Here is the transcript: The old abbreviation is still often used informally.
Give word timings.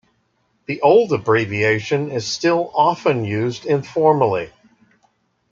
The 0.65 0.81
old 0.81 1.13
abbreviation 1.13 2.09
is 2.09 2.25
still 2.25 2.71
often 2.73 3.23
used 3.23 3.67
informally. 3.67 4.49